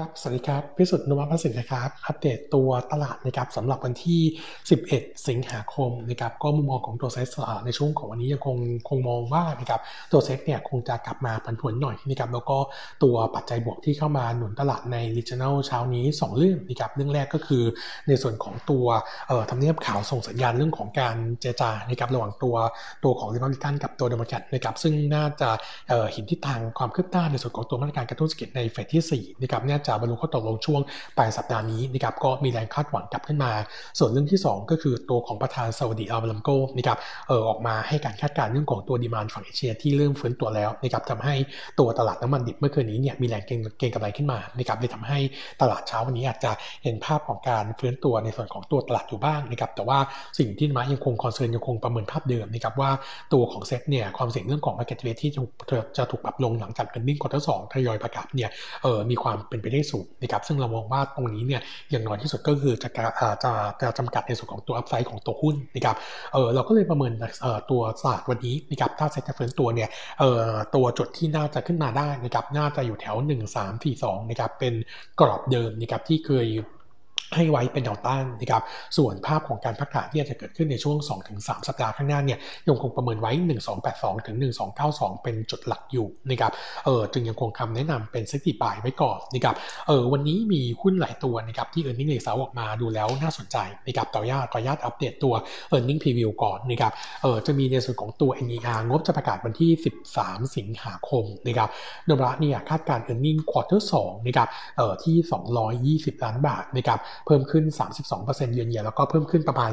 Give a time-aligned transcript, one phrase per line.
[0.00, 4.22] ครับ สวัสดีครับ พิสุทธิ์นุวัฒน์สินนะครับ อัปเดตตัวตลาดนะครับสำหรับวันที่
[4.72, 7.28] 11 สิงหาคมนะครับ ก็มุมมองของตัวเซ็ต
[7.64, 8.56] ในช่วงของวันนี้ยังคง
[8.88, 9.80] คงมองว่านะครับ
[10.12, 12.58] ตัวเซ็ตเนี่ยคงจะกลับมาผันผวนหน่อยนะครับ แล้วก็
[13.02, 17.64] ตัวปัจจัยบวกที่เข้ามาหนุนตลาดใน regional เช้านี้ 2 เรื่องนะครับ เรื่องแรกก็คือ
[18.08, 18.86] ในส่วนของตัว
[19.28, 22.54] เอ่อทำเนียบขาวส่งสัญญาณเรื่องของการเจรจานะครับระหว่างตัว
[23.04, 25.50] ตัวของรีพับลิกันกับตัวเดโมแครตนะครับ ซึ่งน่าจะ
[25.88, 30.80] เอ่อเห็นทิศทางความคืบหน้าในส่วนของตัวมาตรการกระตุ้นเศรษฐกิจในเฟสที่4นะครับน่าจะบรรลุข้อตกลงช่วง
[31.16, 33.52] ปลายสัปดาห์นี้นะครับก็มีแรงคาดหวังกลับขึ้นมา
[33.98, 41.34] ส่วนเรื่องที่ 2 ก็คือตัวของประธาน Saudi Aramco นะครับเออออกมาให้การคาดการณ์เรื่องของตัว demand ฝั่งเอเชียที่เริ่มฟื้นตัวแล้วนะครับทำให้
[41.78, 45.18] ตัวตลาดน้ำมันดิบเมื่อคืนนี้เนี่ยมีแรงเก็งกำไรขึ้นมานะครับเลยทำให้
[45.60, 46.52] ตลาดเช้าวันนี้อาจจะ
[46.84, 49.98] เห็นภาพของการฟื้นตัวในส่วนของตัวตลาดอยู่บ้างนะครับแต่ว่า
[50.38, 52.90] สิ่งที่มายังคง concern ยังคงประเมินภาพเดิมนะครับว่า
[53.32, 55.30] ตัวของเซ็ตเนี่ยความเสี่ยงเรื่องของ market rate ที่
[55.96, 58.50] จะถูกปรับลงหลังจาก earning quarter สองทยอยประกาศเนี่ย
[58.82, 65.96] เออมีความเป็นไปได้สูงนะครับซึ่งเรามองว่าตรงนี้เนี่ยอย่างน้อยที่สุดก็คือจะจะจะจำกัดในส่วนของตัว upside ของตัวหุ้นนะครับ
[66.32, 67.12] เออเราก็เลยประเมิน
[67.42, 69.88] เออตัวตลาดวันนี้นะครับถ้าเซ็ตจะฟื้นตัวเนี่ย
[70.20, 74.74] เออตัวจุดที่น่าจะขึ้นมาได้นะครับน่าจะอยู่แถว 1 3 4 2นะครับเป็น
[75.20, 76.46] กรอบเดิมนะครับที่เคย
[77.34, 78.62] ให้ไว้เป็นแนวต้านนะครับ
[78.96, 80.96] ส่วนภาพของการพักฐานที่จะเกิดขึ้นในช่วง
[81.32, 83.32] 2-3 สัปดาห์ข้างหน้าเนี่ยยังคงประเมินไว้
[83.78, 84.36] 1282 ถึง
[84.80, 86.52] 1292 เป็นจุดหลักอยู่นะครับ
[86.84, 89.54] เออจึงยังคงคำแนะนำเป็น selective buy ไว้ก่อนนะครับ
[89.86, 95.34] เออวันนี้มีหุ้นหลายตัวนะครับที่ e a r n i n g ในเสาออกมาดูแล้วน่าสนใจนะครับต่อยาตขออนุญาตอัปเดตตัว
[95.74, 96.92] e a r n i n g preview ก่อนนะครับ
[97.22, 99.70] เออจะมีในส่วนของตัว NER งบจะประกาศวันที่
[100.12, 101.68] 13 สิงหาคมนะครับ
[102.06, 105.16] โนบระเนี่ยคาดการ e a r n i n g quarter 2นะครับ เออที่
[106.14, 107.64] 220 ล้านบาทนะครับเพิ่มขึ้น
[108.10, 109.70] 32%เยือนเยียแล้วก็เพิ่มขึ้นประมาณ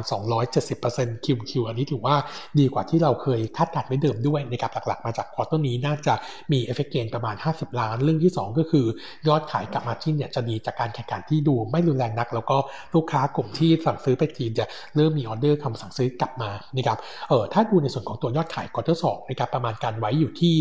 [0.61, 2.15] 270%คิวคิวอันนี้ถือว่า
[2.59, 6.13] ดีกว่าที่เราเคยคาดการณ์ไว้เดิมด้วยนะครับหลักๆมาจาก quarter นี้น่าจะ
[6.51, 8.85] มี FX gain ประมาณ 50 ล้าน เรื่องที่ 2 ก็คือ
[9.27, 12.57] ยอดขายกับ margin เนี่ยจะดีจากการแข่งขันที่ดูไม่รุนแรงนัก แล้วก็
[12.95, 14.65] ลูกค้ากลุ่มที่สั่งซื้อไปจีนจะ
[14.95, 16.97] เริ่มมีออเดอร์คำสั่งซื้อกลับมานะครับ
[17.29, 20.55] เออถ้าดูในส่วนของตัวยอดขาย quarter สองนะครับประมาณการไว้อยู่ที่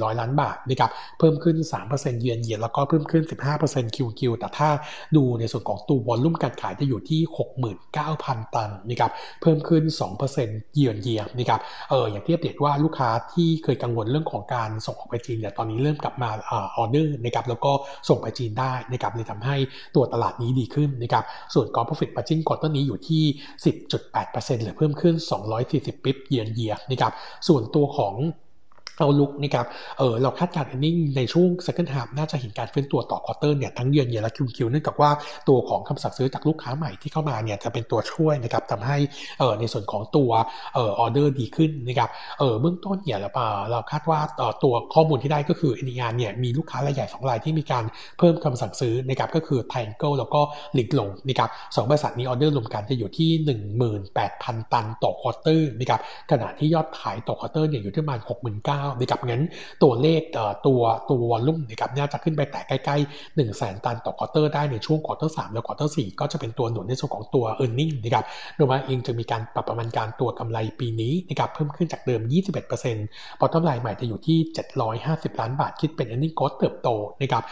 [0.00, 1.56] 3,400 ล้านบาทนะครับเพิ่มขึ้น
[1.88, 3.22] 3%เยือนเยียแล้วก็เพิ่มขึ้น
[3.60, 4.68] 15%คิวคิวแต่ถ้า
[5.16, 7.20] ดูในส่วนของตัว volume การขายจะอยู่ที่
[7.82, 9.10] 69,000 ตันนะครับ
[9.42, 9.82] เพิ่มขึ้น
[10.28, 11.60] 2%เยือนเยียนะครับ
[11.90, 17.72] เอออย่างที่อัปเดตว่าลูกค้าที่เคยกังวลเรื่องของการส่งออกไปจีนเนี่ยตอนนี้เริ่มกลับมาออเดอร์นะครับแล้วก็
[18.08, 19.56] ส่งไปจีนได้นะครับเลยทำให้
[19.94, 21.24] ตัวตลาดนี้ดีขึ้นนะครับ
[21.54, 23.24] ส่วน gross profit margin quarter นี้อยู่ที่
[23.94, 25.14] 10.8%หรือเพิ่มขึ้น
[25.60, 27.12] 240 bip year on year นะครับ
[27.48, 28.14] ส่วนตัวของ
[28.98, 29.66] outlook นะครับ
[29.98, 35.10] เออเราคาด earning ในช่วง second half น่าจะเห็นการฟื้นตัวต่อ quarter เนี่ยทั้งเยือนเยียและคิวคิวเนื่องจากว่า
[35.48, 38.96] ตัวของคำสั่งซื้อจากลูกค้าใหม่ที่เข้ามาเนี่ยจะเป็นตัวช่วยนะครับทำให้
[39.38, 40.30] เออในส่วนของตัว
[40.74, 43.30] เออออเดอร์ดีขึ้นนะครับเออเบื้องต้นเนี่ยเรา
[43.70, 44.20] เราคาดว่า
[44.64, 47.84] ตัวข้อมูลที่ได้ก็คือ NER เนี่ยมีลูกค้ารายใหญ่สองรายที่มีการ
[48.18, 50.40] เพิ่มคำสั่งซื้อนะครับก็คือไทเกิลแล้วก็
[50.78, 53.30] Linglong นะครับสองบริษัทนี้ออเดอร์รวมกันจะอยู่ที่
[53.80, 56.00] 18,000 ตันต่อ quarter นะครับ
[56.30, 58.20] ขณะที่ยอดขายต่อ quarter เนี่ยอยู่ที่ประมาณ
[58.88, 59.44] 69,000นะครับงั้น
[59.82, 60.20] ตัวเลข
[60.66, 67.72] ตัวตัว volume นะครับน่าจะขึ้นไปแต่ใกล้ๆ1 0 0 0 0แสนตันต่อ quarter ได้ในช่วง quarter สามและ quarter สี่ก็จะเป็นตัวหนุนในส่วนของตัว e a r
[67.78, 68.24] n i n g นะครับ
[68.56, 72.20] โดยว่าเองจะมีการปรับประมาณการตัวกำไรปีนี้นะครับเพิ่มขึ้นจากเดิม
[72.80, 74.38] 21% bottom line ใหม่จะอยู่ที่
[74.88, 76.88] 750 ล้านบาทคิดเป็น e a r n i n g growth เติบโต
[77.20, 77.44] นะครับ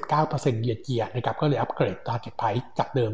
[0.00, 3.12] 39%เยียร์เยียนะครับก็เลยอัปเกรด target price จากเดิม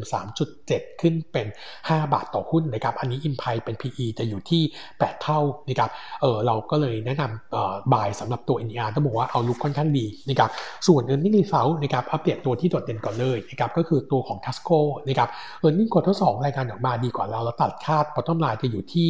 [0.50, 1.47] 3.7 ขึ้นเป็น
[1.81, 4.62] 5 บาทต่อหุ้นนะครับอันนี้อินไพเป็น PE จะอยู่ที่
[4.93, 5.91] 8 เท่านะครับ
[6.21, 7.57] เออเราก็เลยแนะนำ
[7.92, 10.50] บายสำหรับตัว NER ต้องบอกว่าเอาลุกค่อนข้างดีนะครับ
[10.86, 15.28] ส่วน e a r n i n g result นะครับอัปเดตตัวที่โดดเด่นก่อนเลยนะครับก็คือตัวของ Tasco นะครับ
[15.64, 19.08] e a r n i n g ควอเตอร์สรายการออกมาดีกว่าเราเราตัดคาด bottom line จะอยู่ที่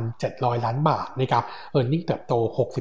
[0.00, 1.44] 1,700 ล้านบาทนะครับ
[1.76, 2.32] e a r n i n g เติบโต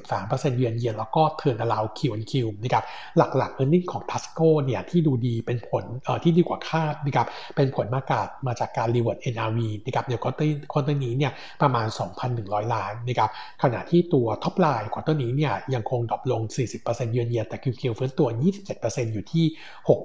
[0.05, 2.83] 63%เยือนเยียนแล้วก็ turnaround Q on Q นะครับ
[3.17, 11.01] หลักๆ e a r n i n g ของ Tasco เนี่ยที่ดูดีเป็นผลเอ่อที่ดีกว่าคาดนะครับเป็นผลมากามาจากการ reverse NRV นะครับเดี๋ยว quarter quarter
[11.05, 11.87] นี้เนี่ยประมาณ
[12.29, 13.29] 2,100 ล้านนะครับ
[13.63, 16.41] ขณะที่ตัว top line quarter นี้เนี่ยยังคง drop ลง
[16.77, 18.27] 40%เยือนเยียแต่ QQ ฟื้นตัว
[18.71, 19.45] 27%อยู่ที่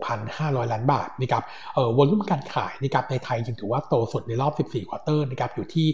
[0.06, 1.42] 6,500 ล้านบาทนะครับ
[1.74, 5.88] เอ่อ volume การขายนะครับในไทยยังถือว่าโตสุดในรอบ 14 quarter นะครับอยู่ที่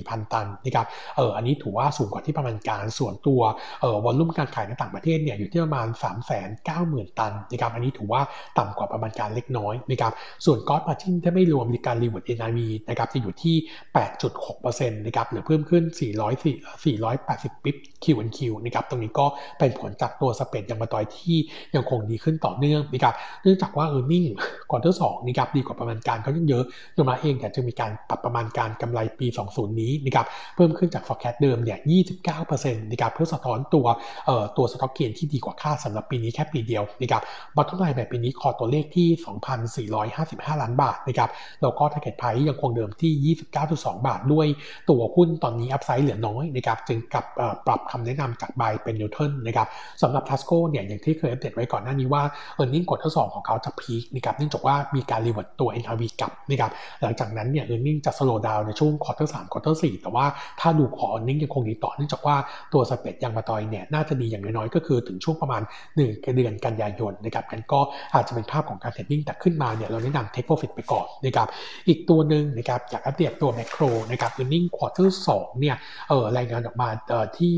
[0.00, 0.86] 154,000 ตันนะครับ
[1.16, 3.40] เอออันนี้ถือว่าสูงกว่าที่ประมาณการส่วนตัว
[3.80, 5.88] เอ่อ volume การขายในต่างประเทศเนี่ยอยู่ที่ประมาณ
[6.52, 8.22] 390,000 ตันนะครับอันนี้ถือว่า
[8.58, 10.12] ต่ำกว่าประมาณการเล็กน้อยนะครับ
[10.44, 13.56] ส่วน gross margin ถ้าไม่รวมในการรีวอร์ด NRV นะครับจะอยู่ที่
[14.12, 15.84] 8.6%นะครับหรือเพิ่มขึ้น
[16.14, 19.26] 400 480 bip Q on Q นะครับตรงนี้ก็
[19.58, 21.36] เป็นผลจากตัว spread ยางมะตอยที่
[21.74, 24.28] ยังคงดีขึ้นต่อเนื่องนะครับเนื่องจากว่า e a r n i n g
[24.70, 26.64] ควอเตอร์สองนะครับดีกว่าประมาณการเขายังเยอะ
[26.94, 30.26] โนมูระเองเนี่ยจะมีการปรับประมาณการกำไรปี 20 นี้นะครับ
[30.56, 31.78] เพิ่มขึ้นจาก forecast เดิมเนี่ย
[32.30, 33.86] 29%นะครับเพื่อสะท้อนตัว
[34.26, 37.22] เอ่อตัว stock gain ที่ดีกว่าคาดสำหรับปีนี้แค่ปีเดียวนะครับ
[37.56, 39.08] bottom line แบบปีนี้คอตัวเลขที่
[39.90, 41.30] 2,455 ล้านบาทนะครับ
[41.62, 44.46] แล้วก็ target price ยังคงเดิมที่ 29.2 บาทด้วย
[44.90, 47.24] ตัวหุ้นตอนนี้ upside เหลือน้อยนะครับจึงกลับ
[47.66, 49.68] ปรับคำแนะนำจาก buy เป็น neutral นะครับ
[50.02, 52.22] สำหรับทัสโก้เนี่ยอย่างที่เคยอัปเดตไว้ก่อนหน้านี้ว่า
[52.54, 56.70] เออร์เน็งกดทดสอบของเขาจะ peak นะครับเนื่องจากว่ามีการรีเวิร์ตตัว NRV กลับนะครับ
[57.02, 60.26] หลังจากนั้นเนี่ย earning จะ slow down ในช่วง quarter สาม quarter สี่แต่ว่า
[60.60, 62.36] ถ้าดู core earning ยังคงดีต่อเนื่องจากว่า
[62.72, 65.96] ตัว spread ยางมะตอยเนี่ยน่าจะดีอย่างน้อยๆก็คือถึงช่วงประมาณ1
[66.34, 67.80] เดือนกันยายนนะครับกันก็
[68.14, 71.48] อาจจะเป็นภาพของการ trading แต่ขึ้นมาเนี่ยเราแนะนำ take profit ไปก่อนนะครับ
[71.88, 75.76] อีกตัวหนึ่งนะครับอยากอัปเดตตัวแมโครนะครับ earning quarter สองเนี่ย
[76.08, 76.88] เออรายงานออกมา
[77.38, 77.56] ที่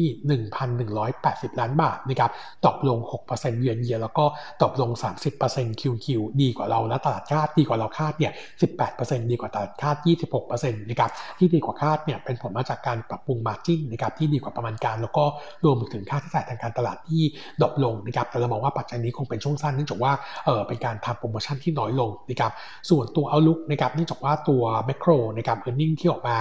[0.94, 2.30] 1,180 ล้านบาทนะครับ
[2.66, 2.98] ตกลง
[3.30, 4.24] 6%เยือนเยียแล้วก็
[4.62, 4.90] ตกลง
[5.36, 6.06] 30% QQ
[6.40, 8.32] ดีกว่าเราและตลาดคาดดีกว่าเราคาดเนี่ย
[8.80, 9.96] 18%ดีกว่าตลาดคาด
[10.38, 15.24] 26%นะครับที่ดีกว่าคาดเนี่ยเป็นผลมาจากการปรับปรุง margin นะครับที่ดีกว่าประมาณการ แล้วก็
[15.64, 17.22] รวมถึงค่าใช้จ่ายทางการตลาดที่
[17.60, 20.12] drop ลงนะครับแต่เรามองว่าปัจจัยนี้คงเป็นช่วงสั้นเนื่องจากว่า
[20.44, 22.52] เออเป็นการทำโปรโมชั่นที่น้อยลงนะครับ
[22.90, 26.38] ส่วนตัว outlook นะครับเนื่องจากว่าตัวแมคโครนะครับ earning ที่ออกมา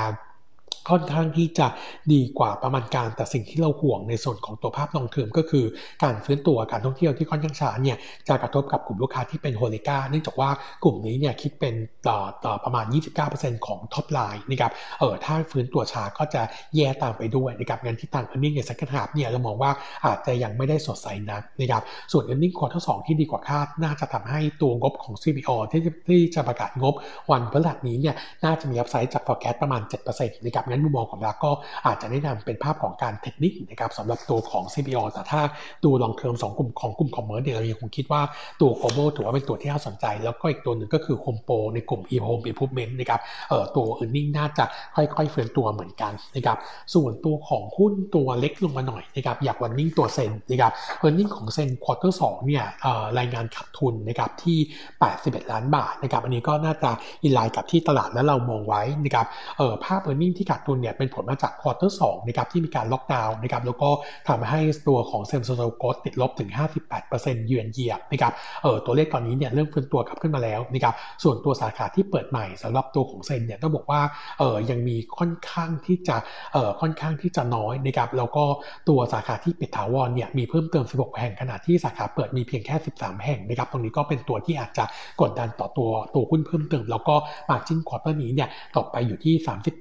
[0.89, 1.67] ค่อนข้างที่จะ
[2.13, 5.65] ดีกว่าประมาณการแต่สิ่งที่เราห่วงในส่วนของตัวภาพ long term ก็คือ
[6.03, 10.49] การฟื้นตัวการท่องเที่ยวที่ค่อนข้างช้าเนี่ยจะกระทบกับกลุ่มลูกค้าที่เป็น HoReCa เนื่องจากว่า
[10.83, 11.73] กลุ่มนี้เนี่ยคิดเป็น
[12.07, 12.85] ต่อต่อประมาณ
[13.25, 16.41] 29%ของ top line นะครับเออถ้าฟื้นตัวช้าก็จะ
[16.75, 19.71] แย่ตามไปด้วยนะครับงั้นทิศทาง earning ใน second half เนี่ยเรามองว่า
[20.05, 26.93] อาจจะยังไม่ได้สดใสนักนะครับส่วน earning quarter สองที่ดีกว่าคาดน่าจะทำให้ตัวงบของ CPALL ที่ที่จะประกาศงบ
[27.31, 29.81] วันพฤหัสนี้เนี่ยน่าจะมี upside จาก forecast ประมาณ
[30.13, 31.51] 7%นะครับงั้นมุมมองของเราก็
[31.85, 35.41] อาจจะแนะนำเป็นภาพของการเทคนิคนะครับสำหรับตัวของ CPO แต่ถ้า
[35.83, 38.21] ดู long term ของกลุ่มของกลุ่ม commerce เนี่ยเรายังคงคิดว่า
[38.61, 44.65] ตัว global ถือว่าเป็นตัวที่น่าสนใจ แล้วก็อีกตัวหนึ่งก็คือ Home Pro ในกลุ่ม home improvement นะครับเอ่อตัว earning น่าจะ
[44.95, 46.57] ค่อยๆเฟื่องตัวเหมือนกันนะครับ
[46.93, 50.71] ส่วนตัวของหุ้นตัวเล็กลงมาหน่อยนะครับอย่างวันนี้ตัว ZEN นะครับ
[51.03, 52.65] earning ของ ZEN quarter สองเนี่ย
[53.19, 54.57] รายงานขาดทุนนะครับที่
[55.05, 56.91] 81 ล้านบาทนะครับอันนี้ก็น่าจะ
[57.23, 59.25] in line กับที่ตลาดและเรามองไว้นะครับ
[59.57, 63.89] เอ่อภาพ earning ที่ขาดทุนเนี่ยเป็นผลมาจาก quarter สองนะครับที่มีการล็อกดาวน์นะครับแล้วก็
[64.29, 66.49] ทำให้ตัวของ same store sales growth ติดลบถึง
[66.97, 68.33] 58%เยือนเยียนะครับ
[68.63, 70.93] เออตัวเลขตอนนี้เนี่ยเริ่มฟื้นตัวกลับขึ้นมาแล้วนะครับ
[71.23, 74.01] ส่วนตัวสาขาที่เปิดใหม่สำหรับตัวของ ZEN เนี่ยต้องบอกว่า
[74.39, 76.15] เออยังมีค่อนข้างที่จะ
[76.53, 78.43] เออค่อนข้างที่จะน้อยนะครับแล้วก็
[78.89, 84.85] ตัวสาขาที่ปิดถาวรเนี่ยมีเพิ่มเติม 16 แห่งขณะที่สาขาเปิดมีเพียงแค่ 13 แห่งนะครับตรงนี้ก็เป็นตัวที่อาจจะ
[85.21, 87.15] กดดันต่อตัวตัวหุ้นเพิ่มเติม แล้วก็
[87.49, 89.33] margin quarter นี้เนี่ยตกไปอยู่ที่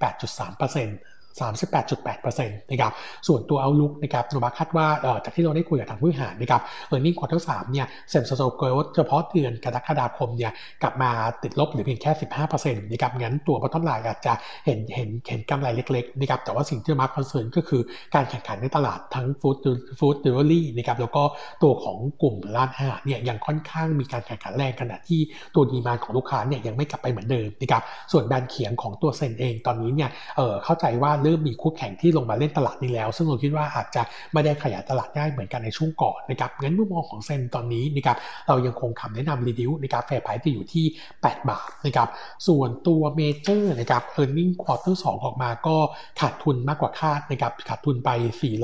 [0.06, 1.00] 38.3 เปอร์เซ็นต์
[1.40, 2.92] 38.8%นะครับ
[3.26, 4.86] ส่วนตัว outlook นะครับนุบาคาดว่า
[5.24, 10.52] จากที่เราได้คุยกับทางผู้บริหารนะครับ earning quarter สามเนี่ย same store sales growth เฉพาะเดือนกรกฎาคมเนี่ย
[10.82, 11.10] กลับมา
[11.42, 14.32] ติดลบเหลือเพียงแค่ 15%นะครับงั้นตัว bottom line อาจจะ
[14.66, 17.82] เห็นเห็นเห็นกำไรเล็กๆนะครับแต่ว่าสิ่งที่มา concern ก็คือ
[18.14, 19.56] การแข่งขันในตลาดทั้ง food
[19.98, 21.22] food delivery นะครับแล้วก็
[21.62, 25.20] ตัวของกลุ่มร้านอาหารเนี่ยยังค่อนข้างมีการแข่งขันแรงขณะที่
[25.54, 27.82] ตัว demand ของลูกค้าเนี่ยยังไม่กลับไปเหมือนเดิมนะครับ
[28.12, 38.16] ส่วนแบรนด์เขียงของตัว ZEN เองตอนนี้เนี่ยเออเข้าใจว่าเริ่มมีคู่แข่งที่ลงมาเล่นตลาดนี้แล้ว ซึ่งเราคิดว่าอาจจะไม่ได้ขยายตลาดได้เหมือนกันในช่วงก่อนนะครับงั้นมุมมองของ ZEN ตอนนี้นะครับ
[38.48, 40.84] เรายังคงคำแนะนำ reduce นะครับ fair price จะอยู่ที่
[41.18, 42.08] 8 บาทนะครับ
[42.48, 45.76] ส่วนตัวเมเจอร์นะครับ earning quarter สองออกมาก็
[46.20, 48.10] ขาดทุนมากกว่าคาดนะครับขาดทุนไป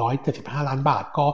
[0.06, 1.27] 475 ล้านบาท ก็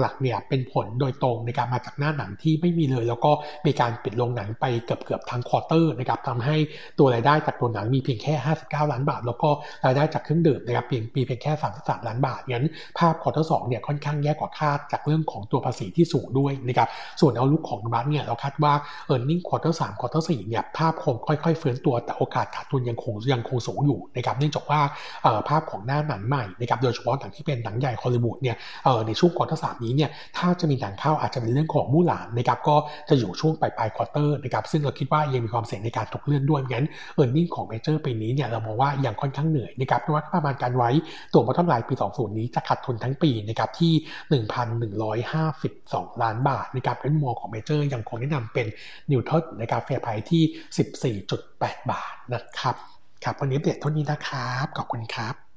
[0.00, 3.32] หลักๆเนี่ยเป็นผลโดยตรงนะครับมาจากหน้าหนังที่ไม่มีเลย แล้วก็
[3.66, 6.56] มีการปิดโรงหนังไปเกือบเกือบทั้ง quarter นะครับทำให้
[6.98, 9.50] ตัวรายได้จากตัวหนังมีเพียงแค่ 59 ล้านบาท แล้วก็
[9.86, 12.66] รายได้จากเครื่องดื่มนะครับเพียงมีเพียงแค่33ล้านบาทงั้น
[12.98, 16.88] ภาพ quarter สองเนี่ยค่อนข้างแย่กว่าคาดจากเรื่องของตัวภาษีที่สูงด้วยนะครับ
[17.20, 18.72] ส่วน outlook ของบัตเนี่ยเราคาดว่า
[19.06, 24.80] earning quarter สาม quarter สี่เนี่ยภาพคงค่อยๆฟื้นตัวแต่โอกาสขาดทุนยังคงยังคงสูงอยู่นะครับเนื่องจากว่า
[25.48, 28.56] ภาพของหน้าหนังใหม่นะครับโดยเฉพาะหนังที่เป็นหนังใหญ่ฮอลลีวูดเนี่ย
[29.06, 32.76] ในช่วง quarter สามนี้เนี่ยถ้าจะมีหนังเข้าอาจจะเป็นเรื่องของมู่หลานนะครับก็
[33.08, 40.90] จะอยู่ช่วงปลายปลาย quarter นะครับซึ่งเราคิดว่ายังมีความเสี่ยงในการถูกเลื่อนด้วยงั้น earning ของเมเจอร์ปีนี้เนี่ยเรามองว่ายังค่อนข้างเหนื่อยนะครับเพราะว่าประมาณการไว้
[41.32, 43.92] ตัว bottom line ปี 20 นี้จะขาดทุนทั้งปีนะครับที่
[44.92, 48.66] 1,152 ล้านบาทนะครับมุมมองของเมเจอร์ยังคงแนะนำเป็น
[49.10, 52.74] neutral นะครับ fair price ที่ 14.8 บาทนะครับ
[53.24, 55.49] ครับวันนี้เพียงเท่านี้นะครับ ขอบคุณครับ